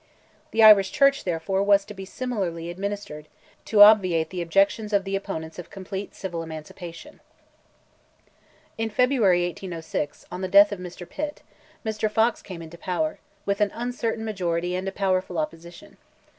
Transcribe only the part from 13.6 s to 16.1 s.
an uncertain majority and a powerful opposition.